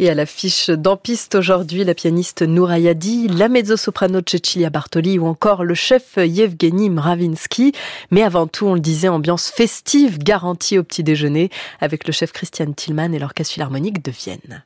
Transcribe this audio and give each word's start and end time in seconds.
Et 0.00 0.10
à 0.10 0.14
l'affiche 0.14 0.70
d'Empiste 0.70 1.36
aujourd'hui, 1.36 1.84
la 1.84 1.94
pianiste 1.94 2.42
Nourayadi, 2.42 3.28
la 3.28 3.48
mezzo-soprano 3.48 4.22
Cecilia 4.28 4.68
Bartoli 4.68 5.20
ou 5.20 5.26
encore 5.26 5.62
le 5.62 5.74
chef 5.74 6.16
Yevgeny 6.16 6.90
Mravinsky. 6.90 7.70
Mais 8.10 8.24
avant 8.24 8.48
tout, 8.48 8.66
on 8.66 8.74
le 8.74 8.80
disait, 8.80 9.06
ambiance 9.06 9.50
festive 9.50 10.18
garantie 10.18 10.80
au 10.80 10.82
petit 10.82 11.04
déjeuner 11.04 11.48
avec 11.80 12.08
le 12.08 12.12
chef 12.12 12.32
Christian 12.32 12.72
Tillman 12.72 13.12
et 13.12 13.20
l'Orchestre 13.20 13.54
Philharmonique 13.54 14.04
de 14.04 14.10
Vienne. 14.10 14.64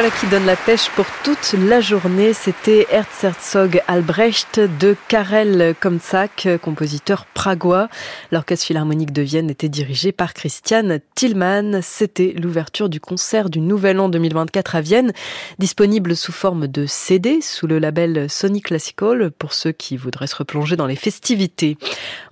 Voilà 0.00 0.16
qui 0.16 0.28
donne 0.28 0.46
la 0.46 0.56
pêche 0.56 0.88
pour 0.96 1.04
toute 1.24 1.52
la 1.52 1.82
journée. 1.82 2.32
C'était 2.32 2.86
Erzherzog 2.90 3.82
Albrecht 3.86 4.58
de 4.58 4.96
Karel 5.08 5.74
Komzak, 5.78 6.48
compositeur 6.62 7.26
pragois. 7.26 7.90
L'Orchestre 8.32 8.64
Philharmonique 8.64 9.12
de 9.12 9.20
Vienne 9.20 9.50
était 9.50 9.68
dirigé 9.68 10.10
par 10.10 10.32
Christian 10.32 11.00
Tillmann. 11.16 11.80
C'était 11.82 12.32
l'ouverture 12.34 12.88
du 12.88 12.98
concert 12.98 13.50
du 13.50 13.60
Nouvel 13.60 14.00
An 14.00 14.08
2024 14.08 14.76
à 14.76 14.80
Vienne, 14.80 15.12
disponible 15.58 16.16
sous 16.16 16.32
forme 16.32 16.66
de 16.66 16.86
CD 16.86 17.42
sous 17.42 17.66
le 17.66 17.78
label 17.78 18.30
Sony 18.30 18.62
Classical 18.62 19.30
pour 19.30 19.52
ceux 19.52 19.72
qui 19.72 19.98
voudraient 19.98 20.28
se 20.28 20.36
replonger 20.36 20.76
dans 20.76 20.86
les 20.86 20.96
festivités. 20.96 21.76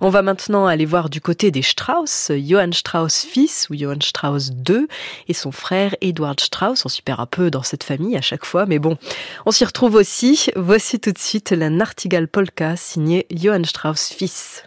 On 0.01 0.09
va 0.09 0.23
maintenant 0.23 0.65
aller 0.65 0.85
voir 0.85 1.07
du 1.07 1.21
côté 1.21 1.51
des 1.51 1.61
Strauss, 1.61 2.31
Johann 2.35 2.73
Strauss 2.73 3.25
fils 3.25 3.67
ou 3.69 3.75
Johann 3.75 4.01
Strauss 4.01 4.49
II 4.67 4.87
et 5.27 5.35
son 5.35 5.51
frère 5.51 5.95
Edward 6.01 6.39
Strauss. 6.39 6.83
On 6.83 6.89
s'y 6.89 7.03
perd 7.03 7.19
un 7.19 7.27
peu 7.27 7.51
dans 7.51 7.58
cette 7.65 7.83
famille 7.83 8.17
à 8.17 8.21
chaque 8.21 8.45
fois, 8.45 8.65
mais 8.65 8.79
bon, 8.79 8.97
on 9.45 9.51
s'y 9.51 9.65
retrouve 9.65 9.95
aussi. 9.95 10.49
Voici 10.55 10.99
tout 10.99 11.11
de 11.11 11.17
suite 11.17 11.51
la 11.51 11.69
Nartigal 11.69 12.27
Polka 12.27 12.75
signée 12.75 13.25
Johann 13.31 13.65
Strauss 13.65 14.09
fils. 14.09 14.63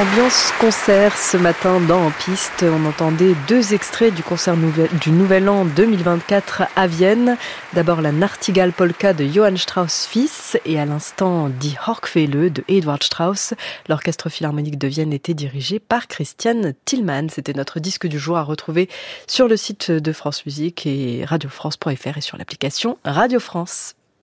Ambiance 0.00 0.50
concert 0.58 1.14
ce 1.18 1.36
matin 1.36 1.78
dans 1.78 2.06
En 2.06 2.10
Piste. 2.10 2.64
On 2.64 2.86
entendait 2.86 3.34
deux 3.48 3.74
extraits 3.74 4.14
du 4.14 4.22
concert 4.22 4.56
du 4.56 5.10
Nouvel 5.10 5.46
An 5.46 5.66
2024 5.66 6.62
à 6.74 6.86
Vienne. 6.86 7.36
D'abord 7.74 8.00
la 8.00 8.10
Nartigal 8.10 8.72
Polka 8.72 9.12
de 9.12 9.26
Johann 9.26 9.58
Strauss 9.58 10.06
fils 10.06 10.56
et 10.64 10.80
à 10.80 10.86
l'instant 10.86 11.50
Die 11.50 11.76
Horkfehle 11.86 12.50
de 12.50 12.64
Edward 12.66 13.02
Strauss. 13.02 13.52
L'orchestre 13.90 14.30
philharmonique 14.30 14.78
de 14.78 14.88
Vienne 14.88 15.12
était 15.12 15.34
dirigé 15.34 15.78
par 15.78 16.08
Christian 16.08 16.72
Tillmann. 16.86 17.28
C'était 17.28 17.52
notre 17.52 17.78
disque 17.78 18.06
du 18.06 18.18
jour 18.18 18.38
à 18.38 18.42
retrouver 18.42 18.88
sur 19.26 19.48
le 19.48 19.58
site 19.58 19.90
de 19.90 20.12
France 20.14 20.46
Musique 20.46 20.86
et 20.86 21.26
radiofrance.fr 21.26 22.16
et 22.16 22.22
sur 22.22 22.38
l'application 22.38 22.96
Radio 23.04 23.38
France. 23.38 23.96